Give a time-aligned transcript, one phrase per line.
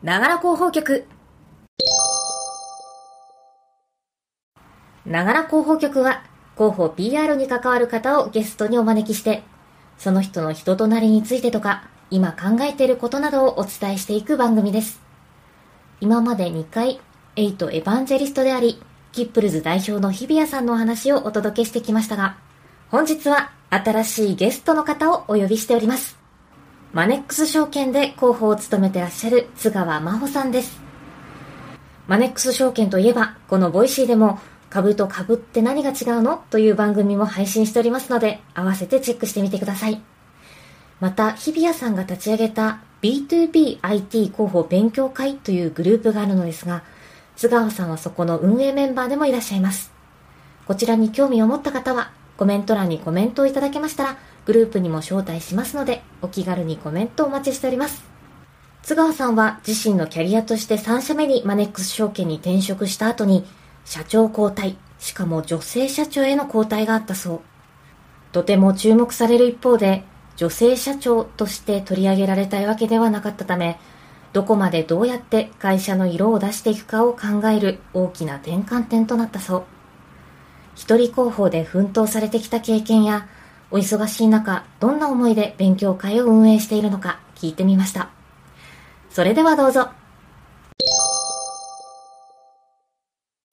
[0.00, 1.06] ながら広報局。
[5.04, 6.22] ながら広報局は、
[6.54, 9.42] 広報 PR に関わる方をゲストにお招きして、
[9.96, 15.00] その人の人となりについてとか、今考えていることなどをお伝えしていく番組です。
[16.00, 17.00] 今まで2回、
[17.34, 18.80] エイトエヴァンジェリストであり、
[19.10, 22.36] キップルズ代表の日比谷さんのお話をお届けしてきましたが、
[22.90, 26.17] 本日は新しいゲストの方をお呼びしております。
[26.92, 30.80] マネックス証券で広報を務めてらっしゃる津川真帆さんです。
[32.06, 34.38] マネックス証券といえば、このボイシーでも、
[34.70, 40.00] 株と株って何が違うのという番組も配信しておりますので、合わせてチェックしてみてください。
[41.00, 46.84] また、日比谷さんが立ち上げた B2BIT 広報勉強会というグループがあるのですが、
[47.36, 49.92] 津川さんはそこの運営メンバーでもいらっしゃいます。
[50.66, 54.16] こちらに興味を持った方は、コメント欄にコメントをいただけましたら、
[54.48, 58.02] グループにも招待しますので、お気軽にコメントお待ちしております。
[58.82, 63.44] 津川さんは自身のキャリアとして3社目にマネックス証券に転職した後に、
[63.84, 67.40] 社長交代、しかも女性社長への交代があったそう。
[68.32, 70.02] とても注目される一方で、
[70.36, 73.78] 女性社長として取り上げられたいわけではなかったため、
[74.32, 79.64] どこまでどうやって会社の色を出していくかを考える大きな転換点となったそう。
[80.74, 83.28] 一人広報で奮闘されてきた経験や、
[83.70, 88.08] お忙しい中、どんな思いで勉強会を運営しているのか聞いてみました。
[89.10, 89.90] それではどうぞ。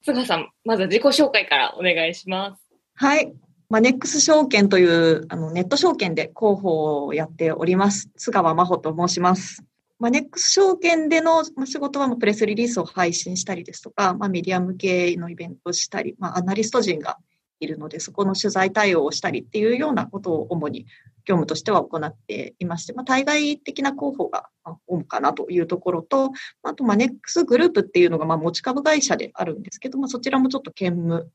[0.03, 2.63] 菅さん、まず自己紹介からお願いします。
[2.93, 3.33] はい。
[3.69, 8.09] マネックス証券というあのネット証券で広報をやっております。
[8.15, 9.65] 津川真帆と申します。
[9.99, 17.17] マネックス証券での仕事はプレスリリースを配信したりですとか、まあ、メディア向けのイベントをしたり、まあ、アナリスト陣が
[17.59, 20.85] いるので、そこの取材対応をしたりっていうようなことを主に
[21.25, 24.49] 業務としては行っていまして、まあ、対外的な広報が
[24.87, 26.31] 主かなというところと、
[26.63, 31.29] あと、マネックスグループっていうのが、まあ、持ち株会社であるんですけども、そちらもちょっと兼務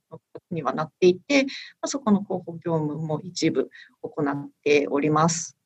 [0.51, 1.49] にはなっていて、ま
[1.83, 3.71] あ、そこの広報業務も一部
[4.03, 5.57] 行っております。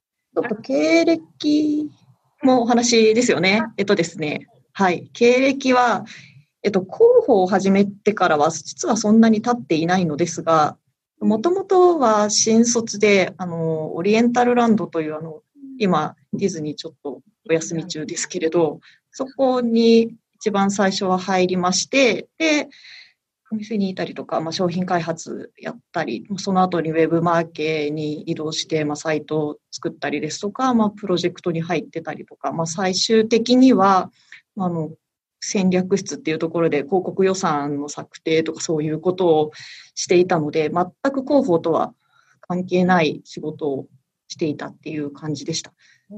[0.62, 1.90] 経歴
[2.42, 3.62] もお話ですよね。
[3.76, 5.08] えっとですね、はい。
[5.12, 6.04] 経歴は、
[6.64, 10.78] えっと、広報を始めてからは、実はそんなに経っていないのですが、
[11.20, 15.42] もともとは新卒で、あの、オリエンタルランドという、あの、
[15.78, 18.80] 今、ディズニーちょっとお休み中ですけれど、
[19.10, 22.68] そこに一番最初は入りまして、で、
[23.52, 34.10] お店にいたりとか、まあ、商品開発やったり、その後にウェブマーケに移動して、まあ、サイトを作ったりですとか、まあ、プロジェクトに入ってたりとか、まあ、最終的には、
[34.56, 34.92] あの、
[35.46, 39.50] 戦略室っていうところで広告予算の策定とかそういうことを
[39.94, 41.94] していたので、全く広報とは
[42.40, 43.86] 関係ない仕事を
[44.28, 45.72] していたっていう感じでした。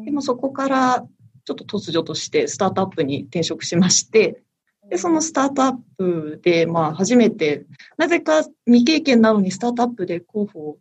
[0.04, 1.06] でもそこから
[1.44, 4.42] ちょっと突如としてスタートアップに転職しまして、
[4.88, 7.66] で、そのスタートアップで、まあ初めて、
[7.96, 10.78] なぜか未経験なのにスタートアップで広報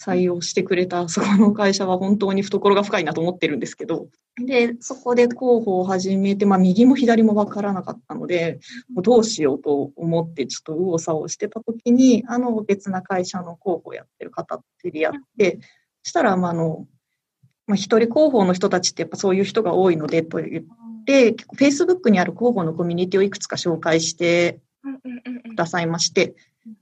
[0.00, 8.58] 採用してくれた そこの会社は本当に懐が深いなと思ってるんですけど、で、そこで広報を始めて、まあ右も左もわからなかったので、
[8.92, 15.60] もうどうしようと思ってちょっと右往左往してた時に、あの別な会社の広報をやってる方と知り合って、
[16.02, 16.86] そしたら、まああの、
[17.66, 24.58] まあ一人広報の人たちってやっぱそういう人が多いのでと言って、結構 Facebook にある広報のコミュニティをいくつか紹介して
[25.50, 26.34] くださいまして、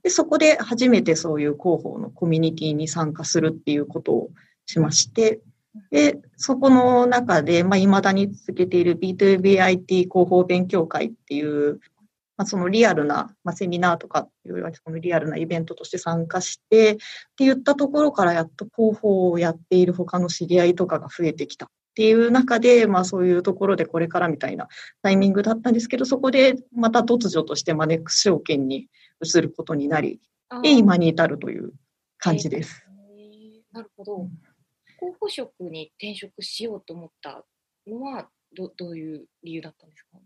[0.03, 4.29] で、そこで初めてそういう広報のコミュニティに参加するっていうことを
[4.65, 5.41] しまして、
[5.89, 11.79] で、そこの中で、まあ、未だに続けている B2BIT 広報勉強会っていう、
[12.37, 17.01] まあ、そのリアルな、まあ、セミナーとかっていうそのリアルなイベントとして参加して、って
[17.39, 24.67] 言ったところからやっと広報をやっている他の知り合いとかが増えてきたっていう中で、まあそういうところでこれからみたいな
[25.03, 28.87] タイミングだったんですけど、そこでまた突如としてマネックス証券に
[29.23, 30.19] 移ることになり、
[30.61, 31.73] で、今に至るという
[32.17, 32.85] 感じです。
[33.17, 34.27] えー、なるほど。
[34.99, 37.43] 候補職に転職しようと思った
[37.87, 40.19] のはどどういう理由だったんですか？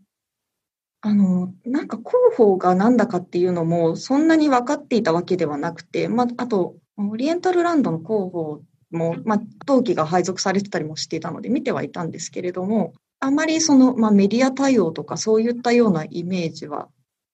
[1.00, 16.88] あの、なんか広報が何だかっていうのもそんなに分かっていたわけではなくて、まあ、あと、オリエンタルランドの広報も、まあ、登記が配属されてたりもしていたので見てはいたんですけれども、あまりその、まあ、メディア対応とかそういったようなイメージは、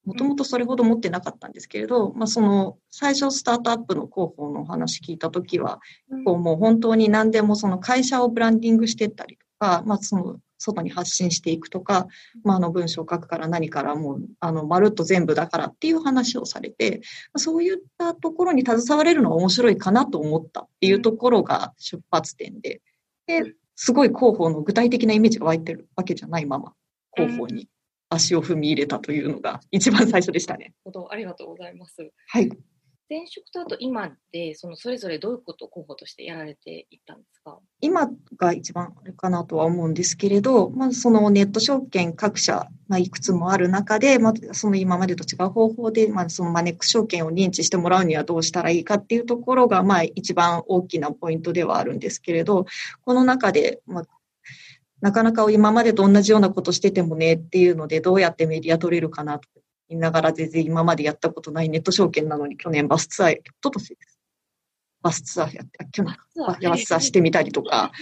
[0.05, 5.81] もともとそれほど持ってなかったんですけれど、まあ、その、最初スタートアップの広報のお話聞いたときは、
[6.25, 12.07] こうもう本当に何でもその会社をブランディングしてったりとか、まあ、その、外に発信していくとか、
[12.43, 17.03] まあ、あの文章を書くから何からもう、あの、まるっと全部だからっていう話をされて、
[17.37, 22.81] そういったところに携われるのは面白いかなと思ったっていうところが出発点で、
[23.27, 26.73] で、すごい広報の具体的なイメージが湧いてるわけじゃないまま、
[27.15, 27.69] 広報に
[28.09, 30.73] 足を踏み入れたというのが一番最初でしたね。
[30.85, 32.11] ほどありがとうございます。
[32.29, 32.51] はい。
[33.11, 37.59] 前職とあと今でそのそれぞれどういうことを候補としてやられていったんですか？
[37.83, 38.09] 今
[38.39, 52.65] が一番あれかなとは思うんですけれど、まずそのネット証券各社、まあ、いくつもある中で、まあ、その今までと違う方法で、まあ、そのマネックス証券を認知してもらうにはどうしたらいいかっていうところが、まあ、一番大きなポイントではあるんですけれど、
[53.03, 54.05] この中で、まあ、
[55.05, 59.47] なかなか今までと同じようなことしててもねっていうので、どうやってメディア取れるかなと
[59.91, 64.19] 言いながら全然今までやったことないネット証券なのに去年バスツアー、一昨年です。
[65.03, 66.17] バスツアーやって、去年。
[66.71, 67.01] バスツアー。
[67.01, 67.93] してみたりとか、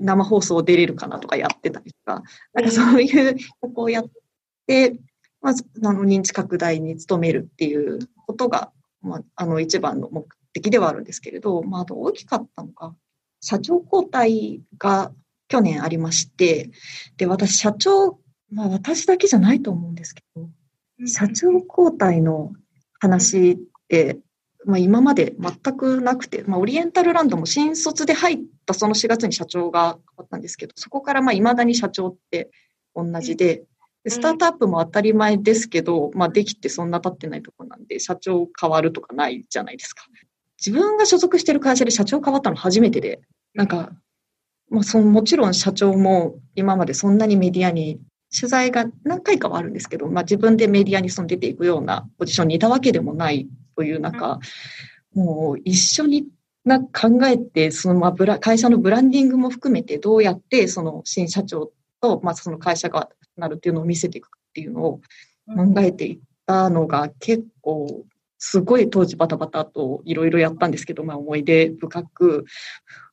[0.00, 3.36] 生放送出れるかなとかやってたりとか、なんかそういう
[3.72, 4.06] こうやっ
[4.66, 4.96] て、
[5.40, 12.92] まず、あの、認知拡大に努めるっていうことが、まあ、あの、一番の目的ではあるんですけれど、まあ、あと大きかったのが、
[13.40, 15.12] 社長交代が
[15.50, 16.70] 去年ありまして、
[17.16, 18.20] で、私、社長、
[18.50, 20.48] まあ、私だけじゃないと思うんですけど、
[21.06, 22.52] 社長交代の
[23.00, 23.58] 話っ
[23.88, 24.18] て、
[24.64, 32.50] まあ、今まで全くなくて、まあ、オリエンタルランドも新卒で入ったその4月に社長が変わったんですけど、そこからまあ未だに社長って
[32.94, 33.64] 同じで、
[34.04, 40.04] でスタートアップも当たり前ですけど、まあ、できてそんな経ってないところなんで、社長変わるとかないじゃないですか。
[40.64, 43.20] 自分が所属してる会社で社長変わったの初めてで、
[43.54, 43.90] なんか、
[44.70, 48.00] まあ、そのもちろん社長も今までそんなにメディアに
[48.34, 54.38] 取材が何回かはあるんですけど、まあ、自分でメディアにその出ていくようなポジションにいたわけでもないという中、
[55.14, 56.28] もう一緒に
[56.64, 65.00] な考えて、そのまあブラ会社のブランディングも含めてどうやってその新社長と、まあ、その会社がなるっていうのを見せていくかっていうのを
[65.48, 68.04] 考えていったのが結構
[68.38, 72.44] すごい当時バタバタといろいろやったんですけど、まあ、思い出深く、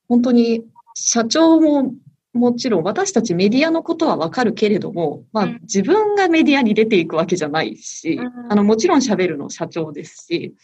[0.08, 0.64] 本当に
[1.00, 1.94] 社長も
[2.34, 5.60] もちろん私たちメディアのことはわかるけれども、まあうん。
[5.62, 8.52] 自分がメディアに出ていくわけじゃないし、うん。
[8.52, 10.56] あのもちろん喋るの社長ですし、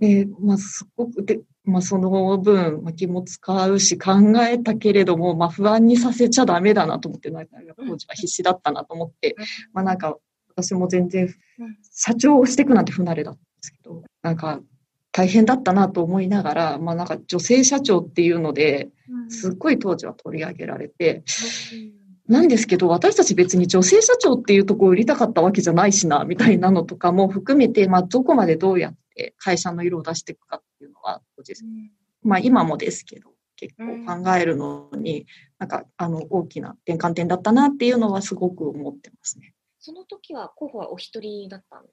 [0.00, 4.12] で、まあすごくで、まあその分、まあ、気も使うし考
[4.42, 9.36] えたけれども、まあ不安にさせちゃダメだなと思って、なんか当時は必死だったなと思って、
[9.72, 10.16] まあなんか
[10.54, 11.34] 私も全然
[11.92, 14.60] 社長をしていくなんて不慣れだったんですけど、なんか
[15.12, 18.88] 大変だったなと思いながら、まあなんか女性社長っていうので、
[19.28, 21.24] すっごい当時は取り上げられて、
[22.28, 31.22] なんですけど、私たち別に女性社長っていうところを売りたかったわけじゃないしな、みたいなのとかも含めて、まあどこまでどうやって会社の色を出していくかっていうのは、
[32.22, 35.26] まあ今もですけど、結構考えるのに、
[35.58, 39.54] なんかあの大きな転換点だったなっていうのはすごく思ってますね。
[39.80, 41.88] その時は候補はお一人だったんで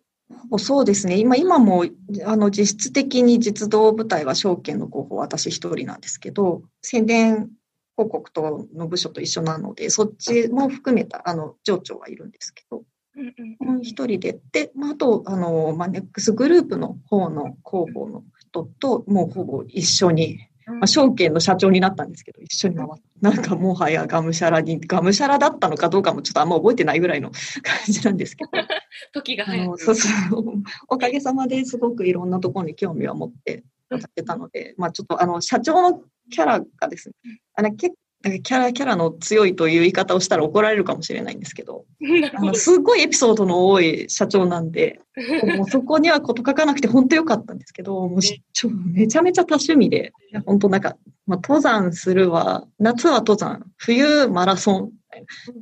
[0.57, 1.17] そうですね。
[1.17, 1.85] 今、今も、
[2.25, 7.49] あの、実質的に実動部隊は証券の候補、私一人なんですけど、宣伝
[7.95, 12.83] 広告との部署と一緒なので、そっちも含めた、あの、上長はいるんですけど、
[13.17, 28.51] うん一人で、で、まあ、あと、あの、まあ、ネックスグループの方の広報の人と、もうほぼ一緒に、まあ、証券の社長になったんですけど、一緒に回って、なんかもはやがむしゃらに、がむしゃらだったのかどうかもちょっとあんま覚えてないぐらいの感じなんですけど、
[29.13, 30.09] 時があ早くのそうそ
[30.39, 30.43] う。
[30.89, 36.01] おかげさまですごくいろんなところに興味は持ってやってたので、まあちょっとあの、社長の
[36.31, 37.15] キャラがですね、
[37.55, 38.04] あの、結構
[38.43, 41.85] キャラ、キャラの強いという言い方をしたら怒られるかもしれないんですけど、
[42.33, 44.99] あの、すごいエピソードの多い社長なんで、
[45.57, 50.13] もうそこにはこと書かなくて本当良かったんですけど、もうしちょめちゃめちゃ多趣味で、
[50.45, 54.91] 本当なんか、まあ、登山するは、夏は登山、冬マラソン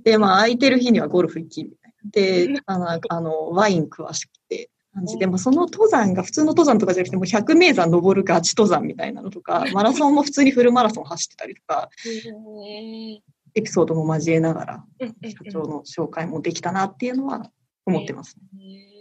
[0.03, 2.11] で、まあ空いてる日にはゴルフ行きみたいな。
[2.11, 13.21] で、あの、あのワイン詳しくて、感じで、まあ、その登山が普通の登山とかじゃなくて、もう100名山登るガチ登山みたいなのとか、 マラソンも普通にフルマラソン走ってたりとか、へ
[13.55, 17.51] エピソードも交えながら、社長の紹介もできたなっていうのは
[17.85, 18.37] 思ってます。
[18.53, 18.93] うんへー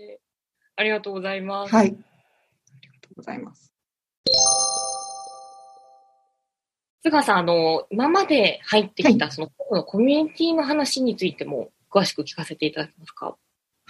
[0.75, 1.75] ありがとうございます。
[1.75, 1.87] はい。
[1.87, 2.00] ありが
[3.02, 3.72] とうございます。
[7.02, 13.37] 菅さん、あの、今まで入ってきた、その、このコミュニティの話についても、詳しく聞かせていただけますか？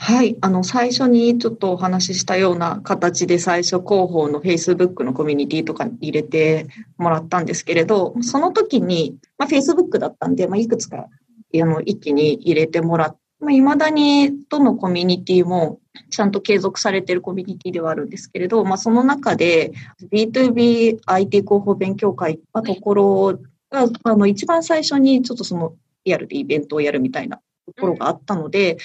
[0.04, 0.36] はい。
[0.40, 6.66] あの、最初にちょっとお話ししたような形で最初広報の Facebook のコミュニティとかに入れて
[6.98, 11.08] もらったんですけれど、その時に、まあ、Facebook だったんで、まあ、いくつか、あ
[11.54, 15.78] の、一気に入れてもらって、まあ、未だにどのコミュニティも
[16.10, 19.72] ちゃんと継続されているコミュニティではあるんですけれど、まあ、その中で
[20.12, 23.38] B2B IT 広報勉強会のところ
[23.70, 28.78] が、あの、一番最初にちょっとそのリアルでイベントをやるみたいなところがあったので、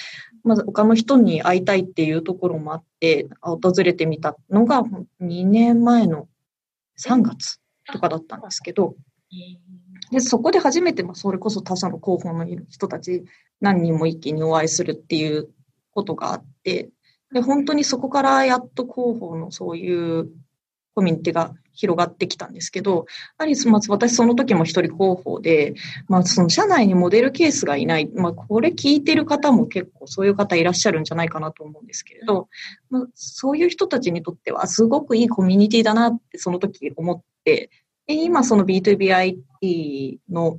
[0.48, 4.82] まず他の人に会いたいっていうところもあって、訪れてみたのが
[5.20, 6.26] 2年前の
[6.98, 7.60] 3月
[7.92, 8.94] とかだったんですけど、
[10.10, 13.24] で、そこで初めて、ま、それこそ他社の広報の人たち
[13.60, 15.50] 何人も一気にお会いするっていう
[15.92, 16.88] ことがあって、
[17.30, 20.30] で、本当にそこからやっと広報のそういう
[20.94, 23.06] コミュニティが広がってきたんですけど、
[23.38, 25.74] やはり、まず私その時も一人広報で、
[26.08, 32.48] まあその社内にモデルケースがいない、まあこれ聞いてる方も結構そういう方いらっしゃるんじゃないかなと思うんですけれど、
[32.90, 37.70] まあそういう人たちにとってはすごくいいコミュニティだなってその時思って、
[38.08, 40.58] で今その B2BIT の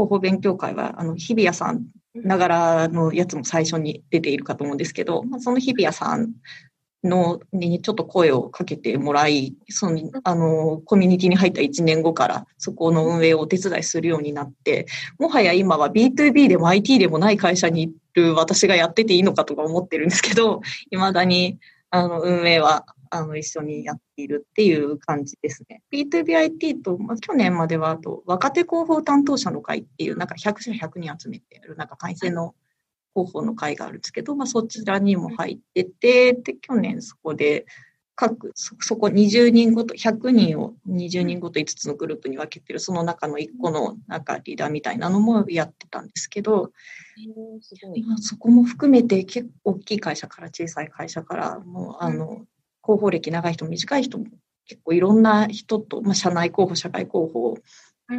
[0.00, 6.32] 広報勉強会は、あの、日比谷さんながらのやつも最初に出ているかと思うんですけど、まあ、その日比谷さん
[7.02, 14.86] のにちょっと声をかけてもらい、その、あの、コミュニティに入った1年後からそこの運営をお手伝いするようになって、
[15.18, 21.58] もはや今は B2B でも IT でもない会社にいる私がやってていいのかとか思ってるんですけど、 未だに、
[21.90, 25.82] あの、運営は、あの、一緒にやっているっていう感じですね。
[25.92, 32.54] B2BIT と、まあ、去年までは、あと、若手広報担当者の会っていう、なんか100社100人集めてやる、なんか会社の
[33.20, 37.66] 広報の会があるんですけど、まあ、そちらにも入ってて、で、去年そこで、
[38.14, 46.72] 各、そそこ20人ごと、100人を20人ごと5つのグループに分けてる、その中の1個のなんかリーダーみたいなのもやってたんですけど、
[48.06, 52.44] まあ、そこも含めて結構大きい会社から小さい会社から、もうあの、
[52.84, 54.26] 広報歴長い人も短い人も
[54.66, 57.56] 結構いろんな人と、まあ、社内候補、社外候補、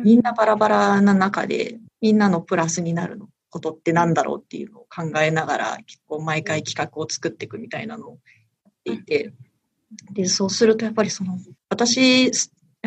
[0.04, 8.12] みんなバラバラな中で、みんなのプラスになるのことってなんだろうっていうのを考えながら、結構毎回企画を作っていくみたいなのを
[8.64, 9.34] やっていて、
[10.14, 11.38] で、そうするとやっぱりその、
[11.70, 12.32] 私、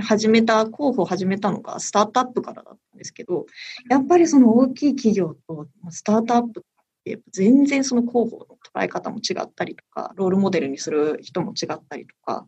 [0.00, 3.46] 始めた、候補を始めたのがスタートアップからだったんですけど、
[3.88, 6.62] やっぱりその大きい企業とスタートアップっ
[7.04, 12.46] て全然その候補の捉え方も違ったりとか、ロールモデルにする人も違ったりとか、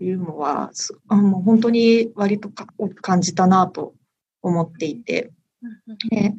[0.00, 0.70] いうのは、
[1.08, 2.48] あもう本当に割と
[3.02, 3.94] 感じたなと
[4.40, 5.30] 思っていて、
[6.10, 6.34] で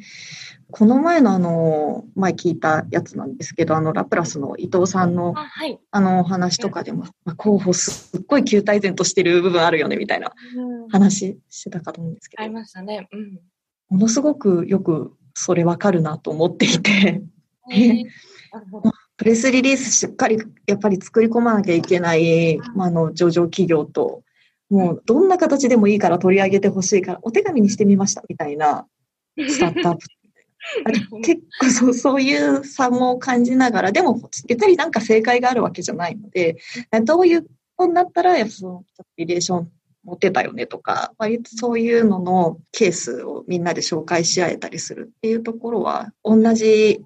[0.71, 10.31] この前のあの、前聞いたやつなんですけど、あの、ラプラスの伊藤さんの、あはい、あの、話とかでも、まあ、候補すっごい球体然としてる部分あるよね、みたいな
[10.91, 12.43] 話してたかと思うんですけど。
[12.43, 13.07] ありましたね。
[13.11, 13.39] うん。
[13.89, 17.23] ものすごくよくそれわかるなと思っていて、
[19.17, 24.21] プレスリリースしっかりやっぱり作り込まなきゃいけない、まあ、あの、上場企業と、
[24.69, 28.85] もうどんな形でもいいから取り上げてほしいから、お手紙にしてみましたみたいな
[29.47, 30.07] スタートアップ。
[31.23, 36.57] 結構そうそういう差も感じながら、でも別になんか正解があるわけじゃないので、
[37.03, 38.85] どういうことになったら、やっぱその
[39.17, 39.71] リレーション
[40.03, 47.03] 持てたよねとか、割とそういうののケースをみんなで紹介し合えたりするっていうところは、同じ、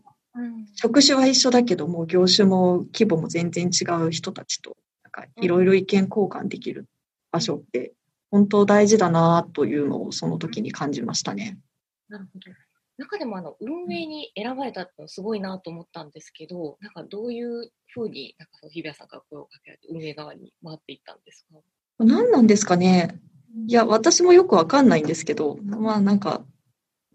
[0.76, 6.88] 職種は一緒だけども、業種も規模も全然違う人たちと、なんかいろいろ意見交換できる
[7.32, 7.94] 場所って、
[8.32, 11.60] 本当大事だなというのをその時に感じましたね。
[12.14, 12.52] なるほど。
[12.98, 21.60] 中でもあの運営に選ばれたってのすごいなと思ったんですけど、なんかどういうふうになんかその日比谷さんから声をかけられて運営側に回っていったんですか？
[22.06, 23.20] 何なんですかね。
[23.68, 26.46] いや、私もよくわかんないんですけど、まあなんか、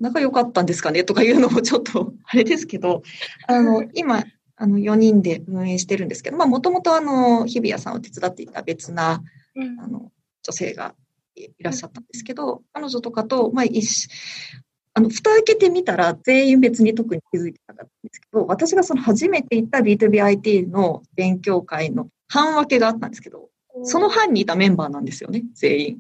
[0.01, 3.03] 仲良かったんですかねとかいうのもちょっと あれですけど、
[3.47, 4.25] あの、今、
[4.57, 9.23] あの、4人で運営してるんですけど、まあもともとあの、日比谷さんを手伝っていた別な、
[9.81, 10.11] あの、
[10.43, 10.95] 女性が
[11.37, 14.09] いらっしゃったんですけど、彼女とかと、まあ、一
[14.99, 23.49] あの、蓋開けてみたら全員別に特に気づいてなかったんですけど、私がその初めて行った B2BIT の勉強会の半分けがあったんですけど、
[23.85, 25.99] その班にいたメンバーなんですよね、全員。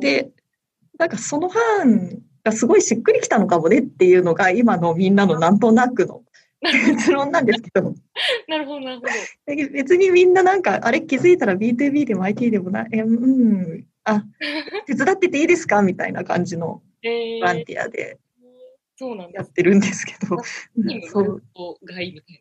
[0.00, 0.30] で、
[0.98, 6.22] なんかその班がすごいしっくりきたのかもねっていうのが今のみんなのなんとなくの
[6.62, 7.92] 結論なんですけど。
[8.48, 9.72] なるほど、なるほど。
[9.74, 14.24] 別にみんななんか、あれ気づいたら B2B でも IT でもない、え、うん、あ、
[14.86, 18.18] 手伝ってていいですかみたいな感じのボランティアで。
[18.96, 20.36] そうなんやってるんですけど。
[21.08, 21.42] そう。
[21.86, 22.40] がいいみたい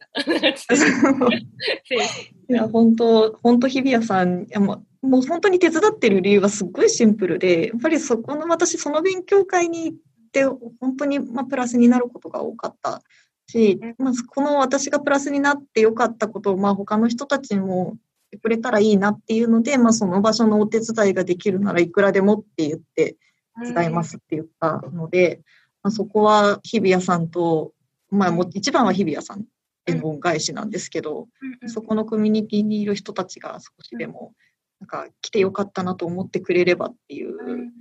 [1.19, 1.27] な。
[1.29, 9.97] いや、本当本当日比谷さん、いやもうもう本当に手伝ってる理由はすっごいシンプルで、やっぱりそこの私、その勉強会に行っ
[10.31, 10.45] て、
[10.79, 13.03] 本当にまあプラスになることが多かった
[13.47, 17.97] し、まずこの私がプラスになってよかったことを、まあ他の人たちも
[18.31, 23.15] てくれたらいいなっていうので、まあその場所のお手伝いができるならいくらでもって言って、
[23.63, 25.41] 伝えますって言ったので、
[25.83, 27.73] まあ、そこは日比谷さんと、
[28.09, 29.45] まあ、も一番は日比谷さん
[29.87, 31.27] 援護返しなんですけど、
[31.67, 34.33] そこのコミュニティにいる人たちが少しでも、
[34.79, 37.71] なんか来てよかったなと思ってくれればっていう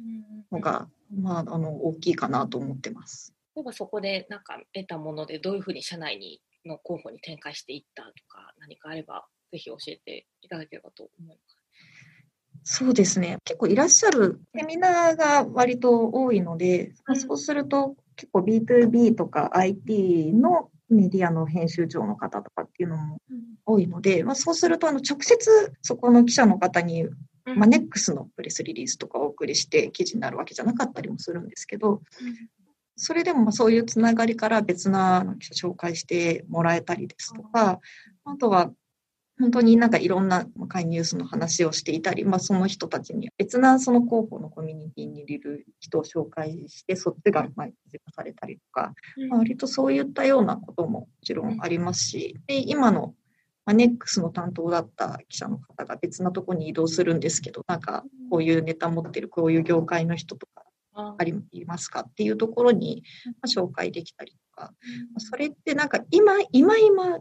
[0.50, 3.34] のが、まあ、あの大きいかなと思ってます。
[3.54, 11.58] 例えばそこでなんか得たものでどういうふうに社内にの候補に展開していったとか何かあればぜひ教えていただければと思います。
[12.68, 13.38] そうですね。
[13.44, 17.16] 結構いらっしゃるセミナーが割と多いので、うん。
[17.16, 23.18] そうすると結構 B2B とか IT のメディアの編集長の方とかっていうのも
[23.64, 27.10] 多いので、まあ、そうするとあの直接そこの記者の方に、う
[27.54, 27.56] ん。
[27.56, 32.02] まあ、NEX のプレスリリースとかをお送りして記事になるわけじゃなかったりもするんですけど、
[32.96, 37.78] それでもまあそういうつながりから別な記者紹介してもらえたりですとか、
[38.24, 38.72] あとは
[39.38, 48.94] 本当になんかいろんな会ニュースの話をしていたり、まあ、その人たちに別なその広報のコミュニティにいる人を紹介して、そっちがまあ自されたりとか、
[49.28, 53.14] まあ割とそういったようなことももちろんありますし、で今の
[53.66, 60.64] まあ NEX の担当だった記者の方が別なところに移動するんですけど、なんかこういうネタ持ってる、こういう業界の人とか
[60.94, 61.34] ああり
[61.66, 64.72] ますかっていうところにまあ紹介できたりとか、
[65.12, 67.18] まあそれってなんか今、今今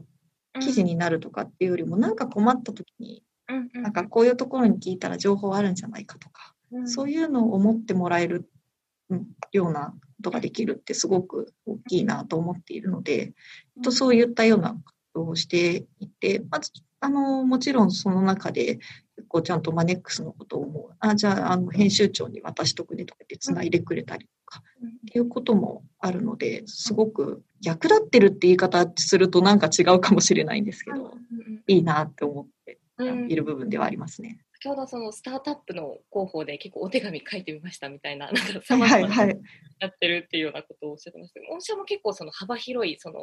[0.59, 3.23] 記事になるとかっていうよりも、なんか困った時に、
[3.73, 6.53] なんかこういうところに聞いたら情報あるんじゃないかとか、
[6.85, 8.49] そういうのを思ってもらえる
[9.09, 13.33] うんようなことができるってすごく大きいなと思っているので、
[13.83, 14.79] とそういったようなこ
[15.13, 18.83] とをしていて、まず、あの、もちろんその中で、結
[19.35, 20.95] 構ちゃんとマネックスのことを思う。
[20.99, 31.11] あ、じゃあ、あの、編集長に渡しとくねとかって繋いでくれたりとか、っていうこともあるので、すごく役立ってるって言い方するとなんか違うかもしれないんですけど、
[31.67, 34.39] いいなって思ってうんいる部分ではありますね。
[34.53, 39.39] 先ほどそのスタートアップの広報で結構お手紙書いてみましたみたいな、なんかは 様々ないはい。
[39.79, 43.19] やってるっていうようなことをおっしゃってましたけど、御社も結構その幅広いその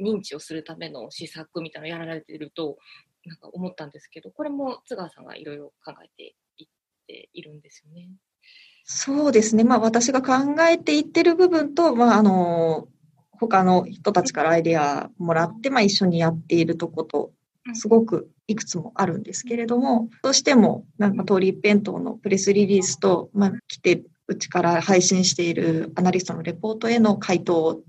[0.00, 2.78] 認知をするための施策みたいなのをやられていると、
[3.26, 6.68] なんか思ったんですけど、これも津川さんがいろいろ考えていっ
[7.06, 8.08] ているんですよね。
[8.84, 9.64] そうですね。
[9.64, 12.88] まあ私が考えていってる部分と、まああの、
[13.32, 17.32] 他の人たちからアイデアもらって、まあ一緒にやっているとこと、
[17.72, 27.82] すごくいくつもあるんですけれども、どうしても、なんか通り一辺倒のプレスリリースと、まあ来て、うちから配信しているアナリストのレポートへの回答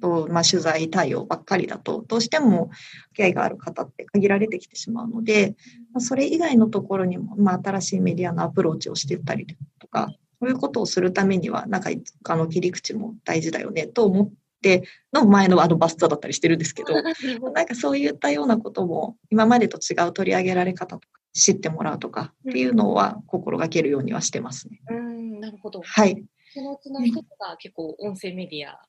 [0.00, 2.70] と、まあ、取材対応ばっかりだと、どうしても
[3.14, 5.54] 気合がある方って限られてきてしまうので、
[5.92, 9.46] まあ、それ以外のところにも、まあ、新しいメディアのアプローチをしていったり
[9.78, 10.08] とか、
[10.40, 11.90] そういうことをするためには、なんか
[12.24, 14.30] 他の切り口も大事だよねと思っ
[14.62, 16.94] ての前のアドバストだったりしてるんですけど、
[17.52, 24.80] なんかそういったようなことも今までと違う取り上げられ方とか知ってもらうとかっていうのは心がけるようにはしてますね。
[24.90, 25.82] うん、なるほど。
[25.82, 26.24] はい。
[26.52, 28.80] そのうちの一つが結構音声メディア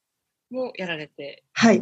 [0.51, 1.81] もやられてはい。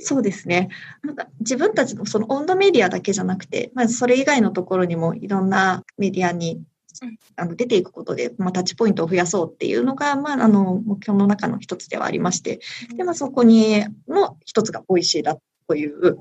[0.00, 0.68] そうですね。
[1.02, 6.60] なんか自分たちのそのオウンドメディアだけじゃなくて、まあ、それ以外のところにもいろんなメディアに
[7.02, 12.60] うんあの出ていくことで、まあ、タッチポイントを増やそうっていうのが、まあ、あの目標の中の一つではありまして、
[12.96, 16.18] でまあ、そこにの一つがボイシーだという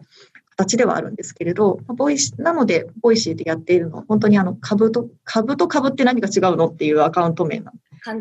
[0.58, 6.68] 形ではあるんですけれど、まあボイシなので、ボイシーでやっているのは、本当にあの株と、株と株って何が違うの？
[6.68, 7.72] っていうアカウント名な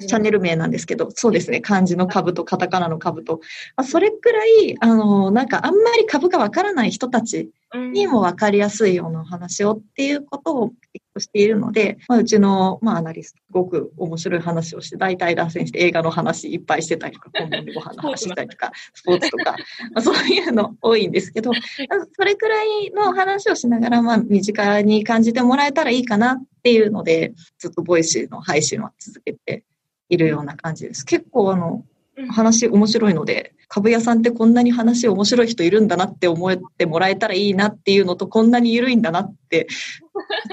[0.01, 3.40] チャンネル名なんですけど、そうですね、漢字の株とカタカナの株と、
[3.77, 7.51] まあ、それくらい、あの、なんかあんまり株がわからない人たち
[7.92, 10.72] にもわかりやすいようなお話をっていうことを
[11.21, 19.57] しているので、まあ、うちの、まあ、アナリスト、すごく面白い話をして、大体脱線して映画の話いっぱいしてたりとか、コンビニご飯の話したりとか、スポーツとか、
[19.95, 29.65] まあ、そういうの多いんですけど、それくらいの話をしながら、まあ、身近に感じてもらえたらいいかなっていうので、ずっとボイシーの配信は続けて
[30.09, 31.05] いるような感じです。
[31.05, 31.85] 結構あの、
[32.31, 39.67] 話面白いので、株屋さんってこんなに話面白い人いるんだなって思ってもらえたらいいなっていうのと、こんなに緩いんだなって、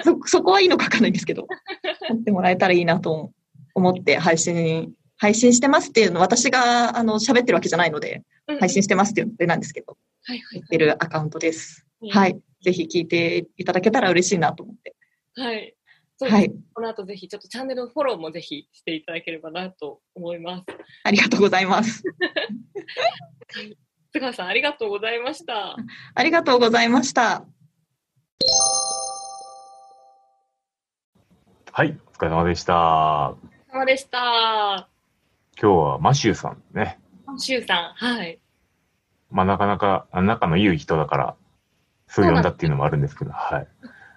[0.03, 1.47] そ、そこはいいのかわかんないんですけど、
[2.09, 3.31] 思ってもらえたらいいなと
[3.75, 8.23] 思って配信、配信してますっていうの、私があの喋ってるわけじゃないので、
[8.59, 11.85] 配信してますっていうのでなんですけど、はいはい言ってるアカウントです。
[12.01, 12.39] はいはい。
[12.63, 14.95] ぜひ聞いていただけたら嬉しいなと思って。
[15.35, 15.75] はい。
[16.23, 16.53] そうですはい。
[16.73, 20.65] この後ぜひちょっとチャンネルのフォローもぜひしていただければなと思います。
[21.03, 22.03] ありがとうございます。
[24.13, 25.75] 津川さんありがとうございました。
[26.15, 27.45] ありがとうございました。
[31.71, 33.31] はい、お疲れ様でした。
[33.31, 34.87] お疲れ様でした。
[35.59, 36.99] 今日はマシューさんね。
[37.37, 38.39] シュウさん、はい。
[39.29, 41.35] まあなかなかあ仲のいい人だから、
[42.07, 43.67] そう呼んだっていうのもあるんですけど、はい。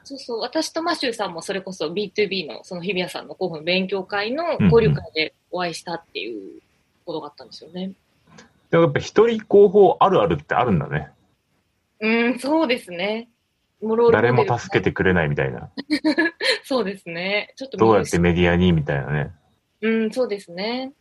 [0.06, 6.60] そうそう、私とマシューさんもそれこそ B2B のその日比谷さんの候補の勉強会の交流会でお会いしたっていう
[7.04, 7.90] ことがあったんですよね。
[8.70, 11.10] でもやっぱ一人広報あるあるってあるんだね。
[11.98, 13.28] うん、そうですね。
[13.82, 15.70] もろ誰も助けてくれないみたいな。
[16.62, 17.52] そうですね。
[17.56, 19.32] ちょっとどうやってメディアにみたいなね。
[19.80, 20.92] うん、そうですね。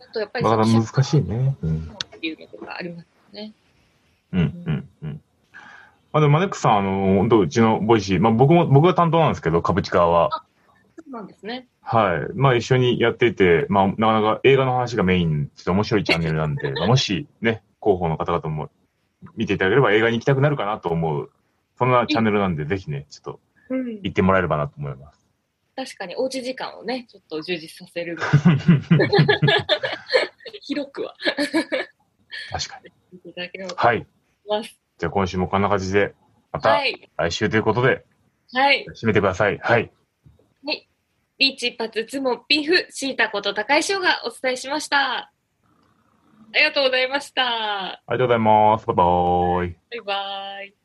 [0.00, 1.54] あとやっぱりなかなかの難しいね。
[1.62, 1.96] うん。
[2.16, 3.52] っていうのとかありますね。
[4.32, 4.88] うん、うん、
[6.16, 10.44] あでもマネックスさん、あの、本当うちのボイシー、まあ僕も、僕が担当なんですけど、株式側は。
[11.08, 11.66] なんですね。
[11.82, 12.32] はい。
[12.34, 18.70] まあ一緒にやっていて、まあなかなか映画の話がメイン、ちょっと面白いチャンネルなんで、 まあもしね、広報の方々も
[19.36, 21.30] 見ていただければ映画に行きたくなるかなと思う、
[21.76, 25.26] そんなチャンネルなんで、ぜひね、ちょっとうん、行ってもらえればなと思います。
[25.76, 28.16] 確かにおうち時間をね、ちょっと充実させる。
[30.62, 31.14] 広くは
[32.50, 32.90] 確かに。
[33.12, 34.06] 見ていただければとはい。
[34.44, 34.83] 思います。
[34.98, 36.14] じゃあ今週もこんな感じで、
[36.52, 37.10] またはい。
[37.16, 38.04] 来週ということで、
[38.52, 38.86] はい。
[38.94, 39.58] 締めてください。
[39.58, 39.90] はい。
[41.36, 44.96] ビーチ一発ツモビーフシータこと高井翔がお伝えしました。
[45.16, 45.32] あ
[46.54, 47.44] りがとうございました。
[47.44, 48.86] ありがとうございます。
[48.86, 49.76] バイバーイ。
[49.90, 50.83] バイバイ。